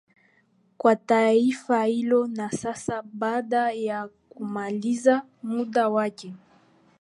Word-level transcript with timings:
kwa 0.77 0.95
taifa 0.95 1.83
hilo 1.83 2.27
na 2.27 2.51
sasa 2.51 3.03
baada 3.13 3.71
ya 3.71 4.07
kumaliza 4.29 5.21
muda 5.43 5.89
wake 5.89 6.33